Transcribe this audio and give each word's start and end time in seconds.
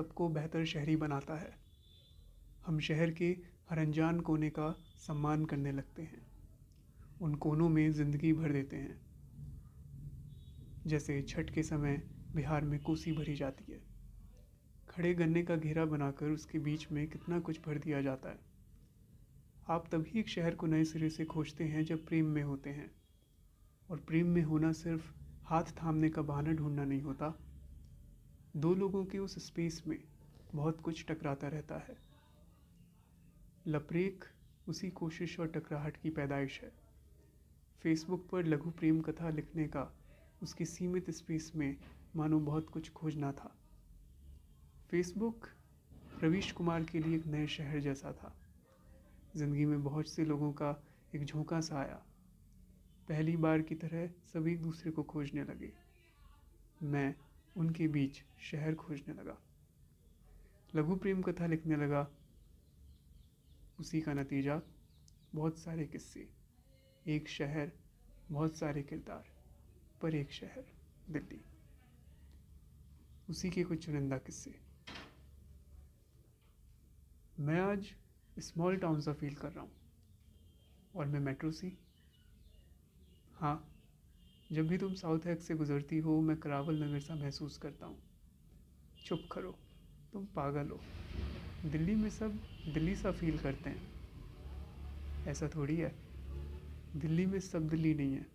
सबको 0.00 0.28
बेहतर 0.28 0.64
शहरी 0.64 0.96
बनाता 0.96 1.34
है। 1.34 1.58
हम 2.66 2.80
शहर 2.80 3.10
के 3.10 3.36
हर 3.70 3.78
अनजान 3.78 4.20
कोने 4.20 4.50
का 4.50 4.84
सम्मान 4.96 5.44
करने 5.44 5.72
लगते 5.72 6.02
हैं। 6.02 6.26
उन 7.20 7.34
कोनों 7.34 7.68
में 7.68 7.92
ज़िंदगी 7.92 8.32
भर 8.32 8.52
देते 8.52 8.76
हैं। 8.76 8.98
जैसे 10.86 11.22
छठ 11.22 11.50
के 11.50 11.62
समय 11.62 12.02
बिहार 12.36 12.64
में 12.64 12.80
कोसी 12.80 13.12
भरी 13.12 13.34
जाती 13.34 13.72
है। 13.72 13.80
खड़े 14.88 15.14
गन्ने 15.14 15.42
का 15.42 15.56
घेरा 15.56 15.84
बनाकर 15.84 16.26
उसके 16.26 16.58
बीच 16.58 16.92
में 16.92 17.08
कितना 17.08 17.40
कुछ 17.40 17.60
भर 17.60 17.78
दिया 17.78 18.02
जाता 18.02 18.28
है। 18.28 18.38
आप 19.68 19.88
तभी 19.92 20.20
एक 20.20 20.28
शहर 20.28 20.54
को 20.54 20.66
नए 20.66 20.84
सिरे 20.84 21.10
से 21.10 21.24
खोजते 21.24 21.64
हैं 21.64 21.84
जब 21.84 22.06
प्रेम 22.06 22.26
में 22.26 22.42
होते 22.42 22.70
हैं। 22.70 22.90
और 23.90 24.00
प्रेम 24.00 24.26
में 24.26 24.42
होना 24.42 24.72
सिर्फ़ 24.72 25.12
हाथ 25.44 25.62
थामने 25.62 26.08
का 26.08 26.22
बहाना 26.22 26.52
ढूंढना 26.52 26.84
नहीं 26.84 27.02
होता 27.02 27.49
दो 28.56 28.74
लोगों 28.74 29.04
के 29.04 29.18
उस 29.18 29.46
स्पेस 29.46 29.82
में 29.86 29.98
बहुत 30.54 30.80
कुछ 30.80 31.04
टकराता 31.08 31.48
रहता 31.48 31.78
है। 31.78 31.96
लपरेक 33.66 34.24
उसी 34.68 34.90
कोशिश 34.90 35.40
और 35.40 35.46
टकराहट 35.46 35.96
की 35.96 36.10
पैदाइश 36.10 36.60
है। 36.62 36.72
फेसबुक 37.80 38.28
पर 38.32 38.44
लघु 38.44 38.70
प्रेम 38.70 39.00
कथा 39.00 39.30
लिखने 39.30 39.66
का 39.66 39.92
उसकी 40.42 40.64
सीमित 40.64 41.10
स्पेस 41.10 41.52
में 41.56 41.76
मानो 42.16 42.40
बहुत 42.40 42.68
कुछ 42.68 42.90
खोजना 42.90 43.32
था। 43.32 43.56
फेसबुक 44.90 45.46
रवीश 46.22 46.52
कुमार 46.52 46.84
के 46.84 46.98
लिए 46.98 47.16
एक 47.16 47.26
नए 47.26 47.46
शहर 47.46 47.80
जैसा 47.80 48.12
था। 48.12 48.34
ज़िंदगी 49.36 49.64
में 49.64 49.82
बहुत 49.84 50.08
से 50.08 50.24
लोगों 50.24 50.52
का 50.52 50.84
एक 51.14 51.24
झोंका 51.24 51.60
सा 51.60 51.78
आया। 51.78 52.02
पहली 53.08 53.36
बार 53.36 53.62
की 53.62 53.74
तरह 53.74 54.06
सभी 54.06 54.52
एक 54.52 54.62
दूसरे 54.62 54.92
को 54.92 55.02
खोजने 55.02 55.44
लगे। 55.44 55.72
मैं 56.82 57.14
उनके 57.56 57.88
बीच 57.88 58.22
शहर 58.40 58.74
खोजने 58.74 59.14
लगा। 59.14 59.38
लघु 60.74 60.96
प्रेम 60.96 61.22
कथा 61.22 61.46
लिखने 61.46 61.76
लगा। 61.76 62.10
उसी 63.80 64.00
का 64.00 64.12
नतीजा, 64.12 64.62
बहुत 65.34 65.58
सारे 65.58 65.86
किस्से। 65.86 66.32
एक 67.06 67.28
शहर, 67.28 67.72
बहुत 68.30 68.56
सारे 68.56 68.82
किरदार, 68.82 69.24
पर 70.02 70.14
एक 70.14 70.32
शहर, 70.32 70.64
दिल्ली। 71.10 71.44
उसी 73.30 73.50
के 73.50 73.64
कुछ 73.64 73.86
चुनिंदा 73.86 74.18
किस्से। 74.18 74.60
मैं 77.38 77.60
आज 77.60 77.94
स्मॉल 78.38 78.76
टाउन 78.76 79.00
सा 79.00 79.12
फील 79.12 79.34
कर 79.34 79.52
रहा 79.52 79.64
हूँ। 79.64 79.72
और 80.94 81.06
मैं 81.06 81.20
मेट्रो 81.20 81.50
सी। 81.50 81.78
हाँ 83.34 83.69
जब 84.52 84.66
भी 84.66 84.78
तुम 84.78 84.94
साउथ 84.94 85.26
एक्स 85.26 85.46
से 85.46 85.54
गुज़रती 85.54 85.98
हो, 85.98 86.20
मैं 86.20 86.36
करावल 86.36 86.74
नगर 86.74 87.00
सा 87.00 87.14
महसूस 87.14 87.56
करता 87.56 87.86
हूँ। 87.86 88.02
चुप 89.04 89.28
करो, 89.32 89.58
तुम 90.12 90.26
पागल 90.26 90.68
हो। 90.70 90.84
दिल्ली 91.64 91.94
में 91.94 92.10
सब 92.10 92.40
दिल्ली 92.68 92.96
सा 92.96 93.12
फील 93.12 93.38
करते 93.38 93.70
हैं। 93.70 93.88
ऐसा 95.26 95.48
थोड़ी 95.48 95.76
है। 95.76 95.98
दिल्ली 96.96 97.26
में 97.26 97.40
सब 97.40 97.68
दिल्ली 97.68 97.94
नहीं 97.94 98.12
है। 98.12 98.26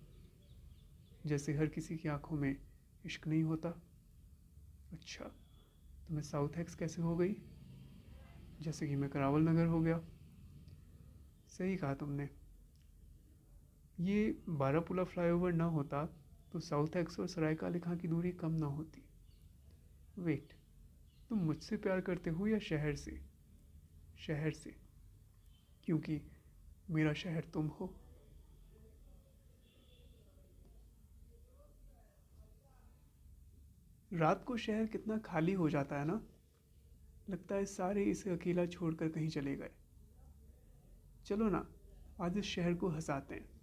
जैसे 1.26 1.54
हर 1.54 1.66
किसी 1.66 1.98
की 1.98 2.10
आँखों 2.10 2.38
में 2.38 2.58
इश्क 3.06 3.28
नहीं 3.28 3.44
होता। 3.44 3.82
अच्छा 4.92 5.26
तो 6.08 6.14
मैं 6.14 6.22
साउथ 6.22 6.50
एक्स 6.58 6.76
कैसे 6.76 7.02
हो 7.02 7.18
गई? 7.18 7.36
जैसे 8.62 8.88
कि 8.88 8.96
मैं 8.96 9.10
करावल 9.10 9.42
नगर 9.42 9.66
हो 9.66 9.82
गया। 9.82 10.02
सही 11.50 11.78
कहा 11.78 11.94
तुमने। 11.94 12.45
ये 13.98 14.44
बारापुला 14.50 15.04
फ्लाईओवर 15.04 15.52
ना 15.54 15.66
होता 15.66 16.06
तो 16.52 16.60
साउथ 16.60 16.96
एक्स 16.98 17.20
और 17.20 17.28
सरायकाले 17.28 17.80
खां 17.80 17.98
की 17.98 18.08
दूरी 18.08 18.32
कम 18.32 18.52
ना 18.52 18.66
होती। 18.66 19.04
वेट, 20.18 20.54
तुम 21.30 21.40
मुझसे 21.40 21.78
प्यार 21.78 22.02
करते 22.02 22.30
हो 22.30 22.48
या 22.48 22.60
शहर 22.60 22.96
से? 22.96 23.20
शहर 24.18 24.52
से, 24.52 24.76
क्योंकि 25.84 26.22
मेरा 26.90 27.14
शहर 27.14 27.44
तुम 27.44 27.68
हो। 27.68 27.94
रात 34.12 34.44
को 34.44 34.58
शहर 34.58 34.86
कितना 34.86 35.18
खाली 35.18 35.54
हो 35.54 35.70
जाता 35.70 36.00
है 36.00 36.06
ना? 36.06 36.22
लगता 37.30 37.56
है 37.56 37.66
सारे 37.66 38.04
इसे 38.04 38.30
अकेला 38.30 38.66
छोड़कर 38.66 39.10
कहीं 39.10 39.30
चले 39.30 39.56
गए। 39.56 39.72
चलो 41.26 41.50
ना, 41.50 41.68
आज 42.22 42.38
इस 42.38 42.46
शहर 42.46 42.74
को 42.74 42.90
हंसाते 42.90 43.36
हैं। 43.36 43.55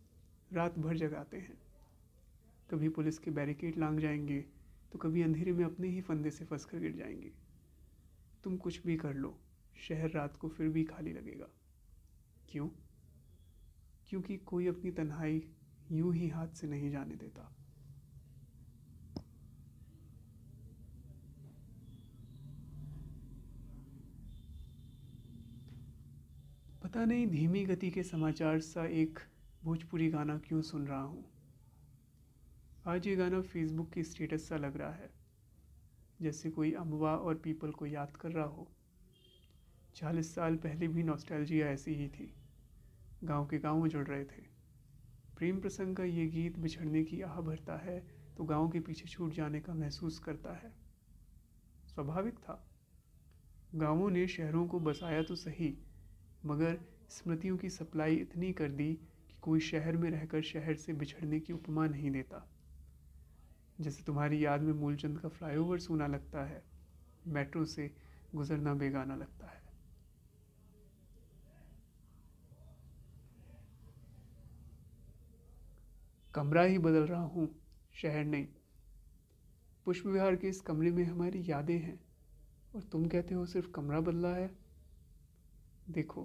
रात 0.52 0.78
भर 0.78 0.96
जगाते 0.96 1.36
हैं। 1.36 1.58
कभी 2.70 2.88
पुलिस 2.88 3.18
के 3.18 3.30
बैरिकेड 3.30 3.78
लांग 3.78 3.98
जाएँगे 3.98 4.44
तो 4.92 4.98
कभी 4.98 5.22
अंधेरे 5.22 5.52
में 5.52 5.64
अपने 5.64 5.88
ही 5.88 6.00
फंदे 6.00 6.30
से 6.30 6.44
फंस 6.44 6.64
कर 6.64 6.78
गिर 6.78 6.92
जाएँगे। 6.92 7.32
तुम 8.44 8.56
कुछ 8.56 8.86
भी 8.86 8.96
कर 8.96 9.14
लो, 9.14 9.38
शहर 9.88 10.10
रात 10.10 10.36
को 10.36 10.48
फिर 10.48 10.68
भी 10.68 10.84
खाली 10.84 11.12
लगेगा। 11.12 11.46
क्यों? 12.48 12.68
क्योंकि 14.08 14.36
कोई 14.36 14.66
अपनी 14.66 14.90
तन्हाई 14.90 15.48
यूँ 15.92 16.14
ही 16.14 16.28
हाथ 16.28 16.48
से 16.48 16.66
नहीं 16.66 16.90
जाने 16.90 17.14
देता। 17.14 17.56
पता 26.82 27.04
नहीं, 27.04 27.26
धीमी 27.26 27.64
गति 27.64 27.90
के 27.90 28.02
समाचार 28.02 28.60
सा 28.60 28.86
एक 28.86 29.18
भोजपुरी 29.62 30.08
गाना 30.08 30.36
क्यों 30.38 30.60
सुन 30.62 30.86
रहा 30.86 31.00
हूँ? 31.00 31.24
आज 32.86 33.06
ये 33.06 33.14
गाना 33.16 33.40
फेसबुक 33.40 33.90
की 33.90 34.02
स्टेटस 34.02 34.48
सा 34.48 34.56
लग 34.56 34.76
रहा 34.76 34.92
है, 34.92 35.10
जैसे 36.22 36.50
कोई 36.50 36.72
अमवा 36.72 37.14
और 37.16 37.34
पीपल 37.34 37.70
को 37.70 37.86
याद 37.86 38.16
कर 38.16 38.32
रहा 38.32 38.44
हो। 38.44 38.66
चालीस 39.96 40.34
साल 40.34 40.56
पहले 40.56 40.88
भी 40.88 41.02
नॉस्टैल्जिया 41.02 41.66
ऐसी 41.66 41.94
ही 41.94 42.08
थी। 42.08 42.32
गाँव 43.24 43.46
के 43.46 43.58
गाँव 43.58 43.86
जुड़ 43.88 44.06
रहे 44.06 44.24
थे। 44.24 44.42
प्रेम 45.36 45.60
प्रसंग 45.60 45.96
का 45.96 46.04
ये 46.04 46.26
गीत 46.26 46.58
बिछड़ने 46.58 47.04
की 47.04 47.20
आह 47.20 47.40
भरता 47.40 47.76
है 47.76 47.98
तो 48.36 48.44
गाँव 48.44 48.68
के 48.70 48.80
पीछे 48.80 49.08
छूट 49.08 49.32
जाने 49.32 49.60
का 49.60 49.74
महसूस 49.74 50.18
करता 50.18 50.56
है। 50.56 50.72
स्वाभाविक 51.86 52.38
था। 52.38 52.62
गाँवों 53.74 54.10
ने 54.10 54.26
शहरों 54.26 54.66
को 54.66 54.80
बसाया 54.80 55.22
तो 55.22 55.36
सही, 55.36 55.76
मगर 56.46 56.80
स्मृतियों 57.08 57.56
की 57.56 57.70
सप्लाई 57.70 58.16
इतनी 58.16 58.52
कर 58.52 58.70
दी 58.72 58.98
कोई 59.42 59.60
शहर 59.60 59.96
में 59.96 60.10
रहकर 60.10 60.42
शहर 60.42 60.74
से 60.74 60.92
बिछड़ने 60.92 61.40
की 61.40 61.52
उपमा 61.52 61.86
नहीं 61.86 62.10
देता। 62.10 62.48
जैसे 63.80 64.02
तुम्हारी 64.02 64.44
याद 64.44 64.60
में 64.60 64.72
मूलचंद 64.72 65.18
का 65.18 65.28
फ्लाईओवर 65.28 65.78
सोना 65.78 66.06
लगता 66.06 66.44
है, 66.44 66.62
मेट्रो 67.26 67.64
से 67.64 67.96
गुजरना 68.34 68.74
बेगाना 68.74 69.16
लगता 69.16 69.46
है। 69.46 69.62
कमरा 76.34 76.62
ही 76.62 76.78
बदल 76.78 77.06
रहा 77.06 77.22
हूँ, 77.22 77.62
शहर 77.92 78.24
नहीं। 78.24 78.46
पुष्प 79.84 80.06
विहार 80.06 80.36
के 80.36 80.48
इस 80.48 80.60
कमरे 80.60 80.90
में 80.90 81.04
हमारी 81.04 81.44
यादें 81.46 81.78
हैं, 81.78 82.00
और 82.74 82.82
तुम 82.82 83.08
कहते 83.08 83.34
हो 83.34 83.46
सिर्फ़ 83.46 83.70
कमरा 83.70 84.00
बदला 84.00 84.28
है? 84.28 84.50
देखो, 85.90 86.24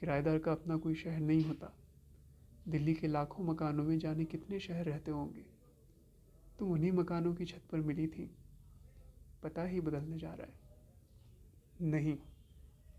किराएदार 0.00 0.38
का 0.38 0.52
अपना 0.52 0.76
कोई 0.76 0.94
शहर 0.94 1.20
नहीं 1.20 1.44
होता। 1.44 1.72
दिल्ली 2.68 2.94
के 2.94 3.06
लाखों 3.06 3.44
मकानों 3.44 3.84
में 3.84 3.98
जाने 3.98 4.24
कितने 4.24 4.60
शहर 4.60 4.84
रहते 4.84 5.10
होंगे? 5.10 5.46
तुम 6.58 6.72
उन्हीं 6.72 6.92
मकानों 6.92 7.34
की 7.34 7.44
छत 7.44 7.62
पर 7.72 7.78
मिली 7.78 8.06
थी। 8.06 8.36
पता 9.42 9.62
ही 9.62 9.80
बदलने 9.80 10.18
जा 10.18 10.34
रहा 10.34 10.46
है। 10.46 10.52
नहीं, 11.90 12.18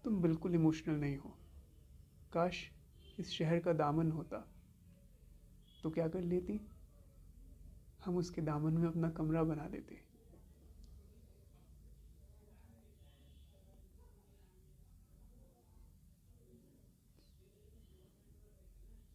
तुम 0.03 0.21
बिल्कुल 0.21 0.55
इमोशनल 0.55 0.95
नहीं 0.95 1.17
हो। 1.17 1.37
काश 2.33 2.71
इस 3.19 3.29
शहर 3.29 3.59
का 3.59 3.73
दामन 3.73 4.11
होता। 4.11 4.47
तो 5.83 5.89
क्या 5.89 6.07
कर 6.07 6.21
लेती? 6.21 6.61
हम 8.05 8.17
उसके 8.17 8.41
दामन 8.41 8.73
में 8.73 8.87
अपना 8.87 9.09
कमरा 9.09 9.43
बना 9.43 9.67
लेते 9.67 10.06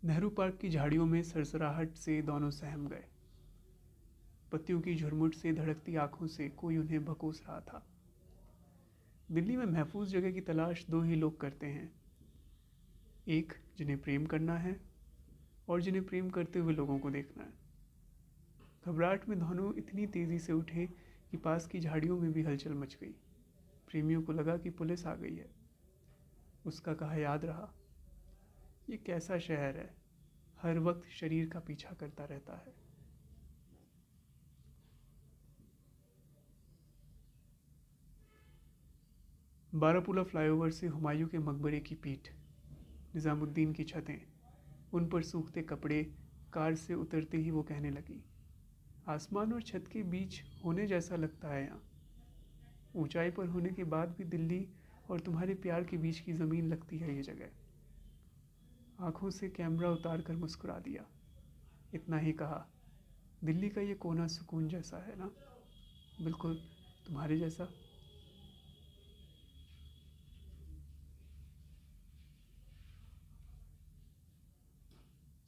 नेहरू 0.04 0.30
पार्क 0.30 0.56
की 0.56 0.70
झाड़ियों 0.70 1.06
में 1.06 1.22
सरसराहट 1.22 1.94
से 1.94 2.22
दोनों 2.22 2.50
सहम 2.50 2.88
गए। 2.88 3.04
पत्तियों 4.52 4.80
की 4.80 4.94
झुरमुट 4.94 5.34
से 5.34 5.52
धड़कती 5.52 5.96
आँखों 5.96 6.26
से 6.26 6.48
कोई 6.48 6.76
उन्हें 6.76 7.04
भकोस 7.04 7.44
रहा 7.48 7.60
था। 7.60 7.86
दिल्ली 9.30 9.56
में 9.56 9.66
महफूज 9.66 10.08
जगह 10.08 10.32
की 10.32 10.40
तलाश 10.40 10.86
दो 10.90 11.02
ही 11.02 11.14
लोग 11.14 11.40
करते 11.40 11.66
हैं। 11.66 11.92
एक, 13.28 13.52
जिन्हें 13.78 14.02
प्रेम 14.02 14.26
करना 14.26 14.58
है, 14.58 14.80
और 15.68 15.80
जिन्हें 15.80 16.04
प्रेम 16.04 16.30
करते 16.30 16.58
हुए 16.58 16.74
लोगों 16.74 16.98
को 16.98 17.10
देखना 17.10 17.44
है। 17.44 17.52
घबराहट 18.86 19.28
में 19.28 19.38
दोनों 19.38 19.74
इतनी 19.74 20.06
तेज़ी 20.06 20.38
से 20.38 20.52
उठे 20.52 20.86
कि 21.30 21.36
पास 21.36 21.66
की 21.66 21.80
झाड़ियों 21.80 22.20
में 22.20 22.32
भी 22.32 22.42
हलचल 22.42 22.74
मच 22.74 22.98
गई। 23.00 23.14
प्रेमियों 23.90 24.22
को 24.22 24.32
लगा 24.32 24.56
कि 24.56 24.70
पुलिस 24.70 25.06
आ 25.06 25.14
गई 25.14 25.36
है। 25.36 25.50
उसका 26.66 26.94
कहा, 26.94 27.14
याद 27.14 27.44
रहा। 27.44 27.72
ये 28.92 28.96
कैसा 28.98 29.38
शहर 29.38 29.76
है? 29.76 29.88
हर 30.58 30.78
वक्त 30.80 31.08
शरीर 31.10 31.48
का 31.48 31.60
पीछा 31.60 31.90
करता 32.00 32.24
रहता 32.24 32.56
है। 32.56 32.74
बारापुला 39.72 40.22
फ्लाईओवर 40.22 40.70
से 40.70 40.86
हुमायूं 40.88 41.28
के 41.28 41.38
मकबरे 41.38 41.80
की 41.80 41.94
पीठ, 41.96 42.28
निज़ामुद्दीन 43.14 43.72
की 43.72 43.84
छतें, 43.84 44.20
उन 44.92 45.08
पर 45.08 45.22
सूखते 45.22 45.62
कपड़े, 45.62 46.02
कार 46.52 46.74
से 46.74 46.94
उतरते 46.96 47.38
ही 47.38 47.50
वो 47.50 47.62
कहने 47.62 47.90
लगी, 47.90 48.20
आसमान 49.08 49.52
और 49.52 49.62
छत 49.62 49.88
के 49.92 50.02
बीच 50.10 50.42
होने 50.64 50.86
जैसा 50.86 51.16
लगता 51.16 51.54
है 51.54 51.62
यहाँ। 51.62 51.82
ऊंचाई 52.96 53.30
पर 53.30 53.46
होने 53.48 53.70
के 53.70 53.84
बाद 53.86 54.14
भी 54.18 54.24
दिल्ली 54.26 54.66
और 55.10 55.20
तुम्हारे 55.20 55.54
प्यार 55.56 55.84
के 55.84 55.96
बीच 55.96 56.20
की 56.20 56.32
ज़मीन 56.34 56.68
लगती 56.68 56.98
है 56.98 57.16
ये 57.16 57.22
जगह। 57.22 57.50
आँखों 59.02 59.30
से 59.30 59.48
कैमरा 59.48 59.90
उतार 59.90 60.20
कर 60.20 60.36
मुस्कुरा 60.36 60.78
दिया। 60.78 61.04
इतना 61.94 62.18
ही 62.18 62.32
कहा, 62.32 62.66
दिल्ली 63.44 63.68
का 63.68 63.80
ये 63.80 63.94
कोना 63.94 64.26
सुकून 64.26 64.68
जैसा 64.68 64.96
है 64.96 65.18
ना? 65.18 65.30
बिल्कुल 66.20 66.54
तुम्हारे 67.06 67.38
जैसा। 67.38 67.68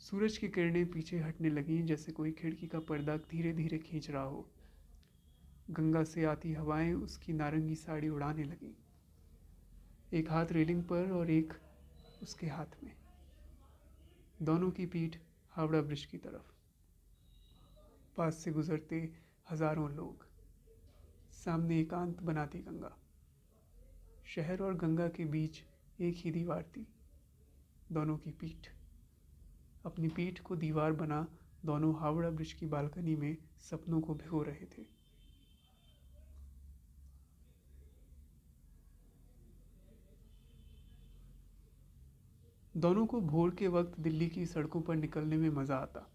सूरज 0.01 0.39
की 0.39 0.49
किरणें 0.49 0.91
पीछे 0.91 1.19
हटने 1.19 1.49
लगीं, 1.49 1.87
जैसे 1.87 2.13
कोई 2.13 2.33
खिड़की 2.33 2.67
का 2.67 2.81
पर्दा 2.81 3.17
धीरे 3.17 3.53
धीरे 3.53 3.79
खींच 3.79 4.11
रहा 4.11 4.23
हो। 4.23 4.51
गंगा 5.71 6.05
से 6.05 6.25
आती 6.25 6.53
हवाएँ 6.53 6.93
उसकी 6.95 7.33
नारंगी 7.33 7.75
साड़ी 7.75 8.09
उड़ाने 8.09 8.45
लगीं। 8.45 8.75
एक 10.13 10.31
हाथ 10.31 10.47
रेलिंग 10.51 10.85
पर 10.85 11.13
और 11.13 11.31
एक 11.31 11.53
उसके 12.23 12.47
हाथ 12.47 12.85
में। 12.85 13.04
दोनों 14.45 14.71
की 14.71 14.87
पीठ 14.87 15.17
हावड़ा 15.51 15.81
ब्रिज 15.81 16.05
की 16.05 16.19
तरफ़। 16.19 16.51
पास 18.17 18.37
से 18.37 18.51
गुजरते 18.53 18.97
हज़ारों 19.51 19.91
लोग। 19.91 20.27
सामने 21.33 21.81
एकांत 21.81 22.23
बनाती 22.23 22.59
गंगा। 22.59 22.91
शहर 24.25 24.63
और 24.63 24.75
गंगा 24.75 25.09
के 25.09 25.25
बीच 25.25 25.63
एक 26.01 26.15
ही 26.17 26.31
दीवार 26.31 26.63
थी। 26.63 26.87
दोनों 27.93 28.17
की 28.17 28.31
पीठ। 28.31 28.69
अपनी 29.87 30.09
पीठ 30.09 30.41
को 30.41 30.57
दीवार 30.57 30.93
बना 30.93 31.27
दोनों 31.65 31.95
हावड़ा 32.01 32.31
ब्रिज 32.31 32.53
की 32.53 32.67
बालकनी 32.67 33.17
में 33.17 33.37
सपनों 33.61 34.01
को 34.01 34.15
भिगो 34.15 34.43
रहे 34.43 34.67
थे। 34.67 34.83
दोनों 42.77 43.07
को 43.07 43.21
भोर 43.21 43.55
के 43.55 43.69
वक्त 43.69 43.99
दिल्ली 44.01 44.27
की 44.29 44.47
सड़कों 44.47 44.81
पर 44.81 44.97
निकलने 44.97 45.37
में 45.37 45.51
मज़ा 45.51 45.77
आता। 45.77 46.11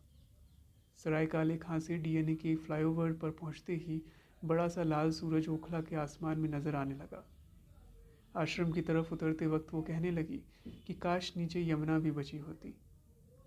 सराय 0.98 1.26
काले 1.26 1.58
खां 1.58 1.80
से 1.80 1.98
डीएनए 1.98 2.36
के 2.36 2.56
फ्लाईओवर 2.56 3.12
पर 3.12 3.30
पहुँचते 3.32 3.76
ही 3.76 4.02
बड़ा 4.46 4.68
सा 4.68 4.84
लाल 4.84 5.12
सूरज 5.12 5.48
ओखला 5.48 5.82
के 5.82 5.96
आसमान 5.96 6.40
में 6.40 6.50
नज़र 6.50 6.76
आने 6.76 6.96
लगा। 6.96 7.24
आश्रम 8.36 8.72
की 8.72 8.82
तरफ़ 8.82 9.14
उतरते 9.14 9.48
वक्त 9.48 9.74
वो 9.74 9.82
कहने 9.82 10.12
लगी 10.12 10.42
कि 10.88 10.94
काश 10.94 11.34
नीचे 11.38 11.66
यमुना 11.70 11.98
भी 12.00 12.12
बची 12.12 12.38
होती। 12.38 12.76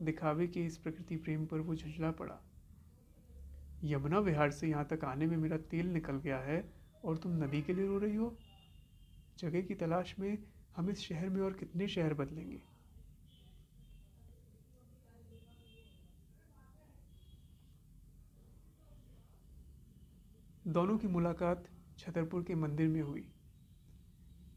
दिखावे 0.02 0.46
के 0.46 0.64
इस 0.66 0.76
प्रकृति 0.76 1.16
प्रेम 1.16 1.46
पर 1.46 1.60
वो 1.60 1.74
झुंझला 1.74 2.10
पड़ा। 2.10 2.40
यमुना 3.84 4.18
विहार 4.18 4.50
से 4.50 4.68
यहाँ 4.68 4.86
तक 4.90 5.04
आने 5.04 5.26
में 5.26 5.36
मेरा 5.36 5.56
तेल 5.70 5.86
निकल 5.86 6.16
गया 6.16 6.38
है 6.38 6.64
और 7.04 7.16
तुम 7.16 7.44
नदी 7.44 7.62
के 7.62 7.72
लिए 7.72 7.86
रो 7.86 7.98
रही 7.98 8.16
हो? 8.16 8.36
जगह 9.38 9.60
की 9.60 9.74
तलाश 9.74 10.18
में 10.18 10.36
हम 10.76 10.90
इस 10.90 11.00
शहर 11.00 11.28
में 11.28 11.42
और 11.42 11.52
कितने 11.52 11.88
शहर 11.88 12.14
बदलेंगे? 12.14 12.71
दोनों 20.66 20.98
की 20.98 21.08
मुलाकात 21.08 21.64
छतरपुर 21.98 22.42
के 22.42 22.54
मंदिर 22.54 22.88
में 22.88 23.00
हुई। 23.00 23.24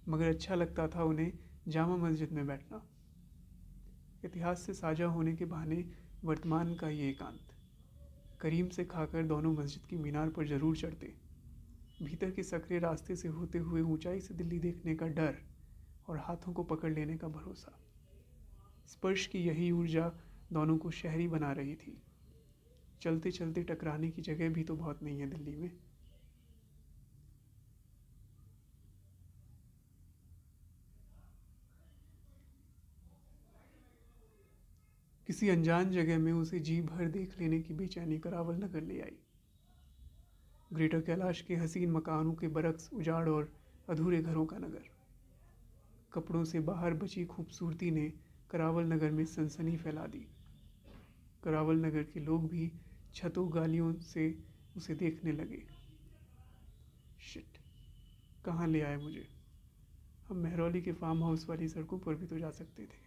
मगर 0.09 0.27
अच्छा 0.27 0.55
लगता 0.55 0.87
था 0.87 1.03
उन्हें 1.03 1.31
जामा 1.67 1.95
मस्जिद 1.97 2.31
में 2.31 2.47
बैठना। 2.47 2.81
इतिहास 4.25 4.61
से 4.61 4.73
साझा 4.73 5.05
होने 5.05 5.33
के 5.35 5.45
बहाने 5.45 5.83
वर्तमान 6.23 6.75
का 6.75 6.89
ये 6.89 7.09
एकांत। 7.09 7.53
करीम 8.41 8.67
से 8.69 8.85
खाकर 8.85 9.23
दोनों 9.23 9.53
मस्जिद 9.53 9.85
की 9.85 9.95
मीनार 9.95 10.29
पर 10.29 10.47
ज़रूर 10.47 10.77
चढ़ते। 10.77 11.13
भीतर 12.03 12.31
के 12.31 12.43
सकरे 12.43 12.79
रास्ते 12.79 13.15
से 13.15 13.27
होते 13.27 13.57
हुए 13.57 13.81
ऊंचाई 13.81 14.19
से 14.19 14.33
दिल्ली 14.33 14.59
देखने 14.59 14.95
का 14.95 15.07
डर 15.07 15.37
और 16.09 16.17
हाथों 16.17 16.53
को 16.53 16.63
पकड़ 16.63 16.91
लेने 16.93 17.17
का 17.17 17.27
भरोसा। 17.27 17.77
स्पर्श 18.87 19.25
की 19.27 19.39
यही 19.39 19.71
ऊर्जा 19.71 20.11
दोनों 20.53 20.77
को 20.77 20.91
शहरी 20.91 21.27
बना 21.27 21.51
रही 21.51 21.75
थी। 21.75 22.01
चलते 23.01 23.31
चलते 23.31 23.63
टकराने 23.63 24.11
की 24.11 24.21
जगह 24.21 24.49
भी 24.49 24.63
तो 24.63 24.75
बहुत 24.75 25.03
नहीं 25.03 25.19
है 25.19 25.29
दिल्ली 25.29 25.55
में। 25.55 25.71
किसी 35.35 35.49
अनजान 35.49 35.91
जगह 35.91 36.19
में 36.19 36.33
उसे 36.33 36.59
जी 36.59 36.81
भर 36.81 37.07
देख 37.07 37.39
लेने 37.39 37.61
की 37.61 37.73
बेचैनी 37.73 38.19
करावल 38.19 38.55
नगर 38.55 38.81
ले 38.81 39.01
आई। 39.01 39.17
ग्रेटर 40.73 41.01
कैलाश 41.01 41.41
के 41.41 41.55
हसीन 41.55 41.91
मकानों 41.91 42.33
के 42.33 42.47
बरक्स 42.47 42.89
उजाड़ 42.93 43.29
और 43.29 43.51
अधूरे 43.89 44.21
घरों 44.21 44.45
का 44.45 44.57
नगर। 44.57 44.83
कपड़ों 46.13 46.43
से 46.43 46.59
बाहर 46.59 46.93
बची 46.93 47.25
खूबसूरती 47.25 47.91
ने 47.91 48.13
करावल 48.49 48.83
नगर 48.83 49.11
में 49.11 49.25
सनसनी 49.25 49.77
फैला 49.77 50.05
दी। 50.05 50.27
करावल 51.43 51.75
नगर 51.75 52.03
के 52.03 52.19
लोग 52.19 52.49
भी 52.49 52.71
छतों 53.13 53.53
गालियों 53.53 53.93
से 53.93 54.39
उसे 54.77 54.95
देखने 54.95 55.31
लगे। 55.31 55.63
शिट 57.19 57.57
कहाँ 58.45 58.67
ले 58.67 58.81
आए 58.81 58.97
मुझे? 58.97 59.27
हम 60.29 60.37
मेहरौली 60.37 60.81
के 60.81 60.91
फार्म 60.91 61.23
हाउस 61.23 61.49
वाली 61.49 61.67
सड़कों 61.67 61.99
पर 61.99 62.15
भी 62.15 62.25
तो 62.25 62.39
जा 62.39 62.51
सकते 62.51 62.83
थे। 62.83 63.04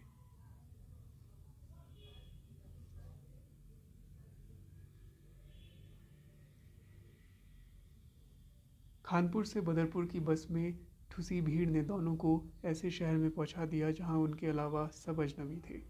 खानपुर 9.09 9.45
से 9.45 9.61
बदरपुर 9.61 10.05
की 10.05 10.19
बस 10.19 10.47
में 10.51 10.79
ठुसी 11.11 11.41
भीड़ 11.41 11.69
ने 11.69 11.81
दोनों 11.81 12.15
को 12.15 12.45
ऐसे 12.65 12.91
शहर 12.91 13.17
में 13.17 13.31
पहुँचा 13.31 13.65
दिया 13.65 13.91
जहाँ 13.91 14.17
उनके 14.17 14.47
अलावा 14.47 14.87
सब 14.87 15.21
अजनबी 15.21 15.57
थे। 15.69 15.81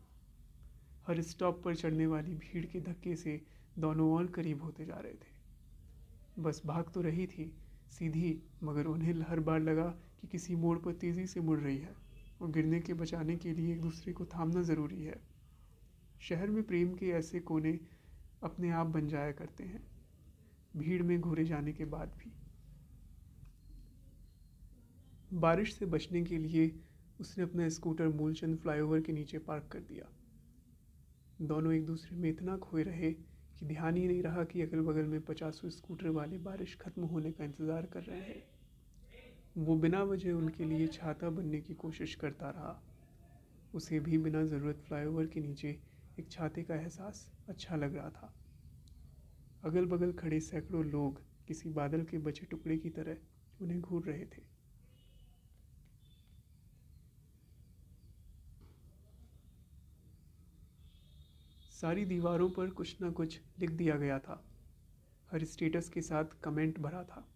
हर 1.08 1.22
स्टॉप 1.22 1.62
पर 1.64 1.76
चढ़ने 1.76 2.08
वाली 2.08 2.36
भीड़ 2.36 2.66
के 2.66 2.82
धक्के 2.82 3.16
से 3.16 3.42
दोनों 3.80 4.14
और 4.14 4.28
करीब 4.28 4.64
होते 4.64 4.86
जा 4.86 4.96
रहे 4.96 5.14
थे। 5.14 6.42
बस 6.42 6.62
भाग 6.66 6.92
तो 6.94 7.02
रही 7.02 7.28
थी, 7.28 7.56
सीधी, 7.90 8.44
मगर 8.64 8.86
उन्हें 8.86 9.22
हर 9.30 9.40
बार 9.40 9.60
लगा 9.60 9.96
कि 10.22 10.28
किसी 10.28 10.56
मोड़ 10.56 10.78
पर 10.78 10.94
तेज़ी 10.94 11.28
से 11.28 11.40
मुड़ 11.40 11.60
रही 11.60 11.78
है 11.78 11.96
और 12.42 12.52
गिरने 12.52 12.80
के 12.80 12.94
बचाने 12.94 13.36
के 13.36 13.54
लिए 13.54 13.74
एक 13.74 13.82
दूसरे 13.82 14.14
को 14.14 14.26
थामना 14.26 14.62
ज़रूरी 14.62 15.04
है। 15.04 15.22
शहर 16.22 16.48
में 16.48 16.64
प्रेम 16.64 16.94
के 16.94 17.10
ऐसे 17.10 17.40
कोने 17.40 17.80
अपने 18.44 18.70
आप 18.70 18.88
बन 18.88 19.08
जाया 19.08 19.32
करते 19.32 19.64
हैं। 19.64 19.88
भीड़ 20.78 21.04
में 21.04 21.22
घूरे 21.22 21.46
जाने 21.46 21.74
के 21.74 21.86
बाद 21.86 22.08
भी। 22.08 22.39
बारिश 25.32 25.74
से 25.74 25.86
बचने 25.86 26.24
के 26.24 26.38
लिए 26.38 26.72
उसने 27.20 27.44
अपना 27.44 27.68
स्कूटर 27.70 28.08
मूलचंद 28.10 28.58
फ्लाईओवर 28.58 29.02
के 29.02 29.14
नीचे 29.14 29.38
पार्क 29.38 29.68
कर 29.72 29.80
दिया। 29.80 30.08
दोनों 31.40 31.74
एक 31.74 31.86
दूसरे 31.86 32.18
में 32.18 32.30
इतना 32.30 32.58
खोए 32.58 32.84
रहे 32.84 33.12
कि 33.12 33.66
ध्यान 33.66 33.98
ही 33.98 34.08
नहीं 34.08 34.24
रहा 34.24 34.44
कि 34.44 34.62
अगल 34.62 34.82
बगल 34.82 35.06
में 35.06 35.22
पचासों 35.22 35.70
स्कूटर 35.70 36.10
वाले 36.10 36.38
बारिश 36.38 36.78
खत्म 36.82 37.04
होने 37.04 37.32
का 37.32 37.44
इंतज़ार 37.44 37.86
कर 37.86 38.04
रहे 38.04 38.20
हैं। 38.20 38.44
वो 39.58 39.76
बिना 39.76 40.04
वजह 40.04 40.32
उनके 40.32 40.64
लिए 40.64 40.88
छाता 40.88 41.30
बनने 41.30 41.62
की 41.62 41.74
कोशिश 41.76 42.16
करता 42.16 42.50
रहा। 42.50 42.76
उसे 43.74 44.00
भी 44.00 44.18
बिना 44.18 44.44
ज़रूरत 44.44 44.84
फ्लाईओवर 44.88 45.26
के 45.26 45.40
नीचे 45.40 45.80
एक 46.18 46.32
छाते 46.32 46.64
का 46.64 46.76
एहसास 46.76 47.28
अच्छा 47.50 47.76
लग 47.76 47.96
रहा 47.96 48.10
था। 48.10 48.34
अगल 49.64 49.86
बगल 49.86 50.12
खड़े 50.14 50.40
सैकड़ों 50.40 50.86
लोग 50.86 51.22
किसी 51.48 51.70
बादल 51.70 52.04
के 52.04 52.18
बचे 52.18 52.46
टुकड़े 52.46 52.78
की 52.78 52.90
तरह 52.90 53.18
उन्हें 53.60 53.82
घूर 53.82 54.06
रहे 54.06 54.26
थे। 54.26 54.59
सारी 61.82 62.06
दीवारों 62.06 62.50
पर 62.50 62.70
कुछ 62.70 63.02
ना 63.02 63.10
कुछ 63.10 63.42
लिख 63.60 63.72
दिया 63.72 63.96
गया 63.96 64.20
था। 64.20 64.46
हर 65.32 65.44
स्टेटस 65.46 65.90
के 65.90 66.02
साथ 66.02 66.26
कमेंट 66.44 66.80
भरा 66.80 67.04
था। 67.04 67.28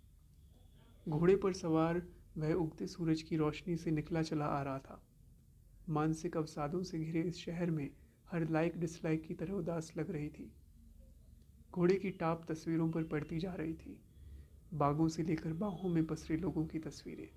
घोड़े 1.10 1.36
पर 1.36 1.54
सवार 1.54 2.08
वह 2.38 2.54
उगते 2.54 2.88
सूरज 2.88 3.22
की 3.22 3.38
रोशनी 3.38 3.78
से 3.78 3.92
निकला 3.92 4.22
चला 4.22 4.46
आ 4.46 4.64
रहा 4.64 4.80
था। 4.80 5.04
मानसिक 5.90 6.38
अवसादों 6.38 6.84
से 6.84 7.00
घिरे 7.00 7.22
इस 7.22 7.38
शहर 7.38 7.72
में 7.72 7.90
हर 8.32 8.50
लाइक 8.50 8.80
डिसलाइक 8.80 9.24
की 9.24 9.34
तरह 9.34 9.54
उदास 9.54 9.94
लग 9.98 10.12
रही 10.12 10.30
थी। 10.30 10.52
घोड़े 11.72 11.96
की 11.96 12.10
टाप 12.10 12.52
तस्वीरों 12.52 12.92
पर 12.92 13.04
पड़ती 13.04 13.40
जा 13.40 13.54
रही 13.54 13.74
थी। 13.74 14.02
बागों 14.74 15.08
से 15.08 15.24
लेकर 15.24 15.54
बाहों 15.54 15.90
में 15.90 16.06
पसरे 16.06 16.38
लोगों 16.38 16.66
की 16.66 16.80
तस्वीरें। 16.80 17.30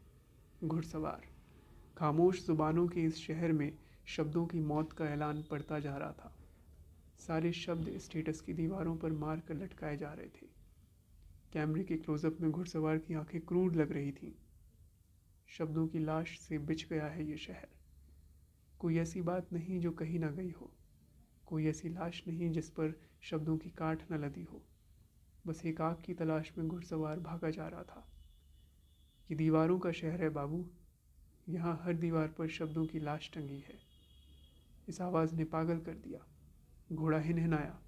घुड़सवार। 0.68 1.22
खामोश 1.96 2.46
जुबानों 2.46 2.88
के 2.88 3.00
इस 3.00 3.16
शहर 3.16 3.52
में 3.52 3.78
शब्दों 4.06 4.46
की 4.46 4.60
मौत 4.60 4.92
का 4.92 5.04
ऐलान 5.04 5.44
पड़ता 5.50 5.78
जा 5.78 5.96
रहा 5.96 6.12
था। 6.12 6.35
सारे 7.26 7.52
शब्द 7.52 7.98
स्टेटस 7.98 8.40
की 8.40 8.52
दीवारों 8.52 8.96
पर 8.96 9.12
मार 9.12 9.40
कर 9.40 9.54
लटकाए 9.54 9.96
जा 9.96 10.12
रहे 10.12 10.26
थे। 10.26 10.46
कैमरे 11.52 11.84
के 11.84 11.96
क्लोजअप 11.96 12.40
में 12.40 12.50
घुड़सवार 12.50 12.98
की 12.98 13.14
आँखें 13.14 13.40
क्रूर 13.40 13.74
लग 13.74 13.92
रही 13.92 14.12
थीं। 14.12 14.32
शब्दों 15.46 15.88
की 15.88 15.98
लाश 15.98 16.40
से 16.40 16.58
बिछ 16.58 16.88
गया 16.88 17.06
है 17.06 17.30
ये 17.30 17.36
शहर। 17.36 17.68
कोई 18.78 18.98
ऐसी 18.98 19.22
बात 19.22 19.52
नहीं 19.52 19.80
जो 19.80 19.90
कहीं 19.90 20.18
ना 20.18 20.30
गई 20.30 20.50
हो। 20.50 20.72
कोई 21.46 21.66
ऐसी 21.66 21.88
लाश 21.88 22.22
नहीं 22.28 22.50
जिस 22.50 22.70
पर 22.70 23.00
शब्दों 23.20 23.58
की 23.58 23.70
काट 23.70 24.12
न 24.12 24.24
लदी 24.24 24.42
हो। 24.42 24.62
बस 25.46 25.66
एक 25.66 25.80
आग 25.80 26.02
की 26.04 26.14
तलाश 26.14 26.52
में 26.58 26.68
घुड़सवार 26.68 27.20
भागा 27.20 27.50
जा 27.50 27.68
रहा 27.68 27.82
था। 27.82 28.12
ये 29.30 29.36
दीवारों 29.36 29.78
का 29.78 29.92
शहर 29.92 30.22
है 30.22 30.28
बाबू। 30.28 30.70
यहाँ 31.48 31.80
हर 31.82 31.94
दीवार 31.94 32.28
पर 32.28 32.48
शब्दों 32.48 32.86
की 32.86 32.98
लाश 32.98 33.30
टंगी 33.34 33.60
है। 33.60 33.78
इस 34.88 35.00
आवाज़ 35.00 35.34
ने 35.34 35.44
पागल 35.44 35.80
कर 35.80 35.94
दिया। 35.94 36.35
घोड़ा 36.92 37.18
हिनहिनाया, 37.18 37.80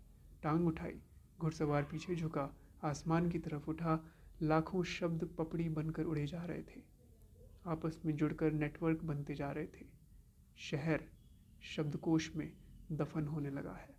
टांग 0.42 0.66
उठाई, 0.66 1.00
घुड़सवार 1.40 1.82
पीछे 1.82 2.16
झुका, 2.16 2.56
आसमान 2.84 3.30
की 3.30 3.38
तरफ़ 3.38 3.70
उठा, 3.70 4.04
लाखों 4.42 4.82
शब्द 4.82 5.24
पपड़ी 5.38 5.68
बनकर 5.68 6.02
उड़े 6.02 6.26
जा 6.26 6.44
रहे 6.44 6.62
थे। 6.62 6.82
आपस 7.66 8.00
में 8.06 8.16
जुड़कर 8.16 8.52
नेटवर्क 8.52 9.04
बनते 9.04 9.34
जा 9.34 9.50
रहे 9.52 9.66
थे। 9.66 9.86
शहर, 10.56 11.04
शब्दकोश 11.62 12.36
में 12.36 12.52
दफन 12.92 13.26
होने 13.26 13.50
लगा 13.50 13.72
है। 13.72 13.94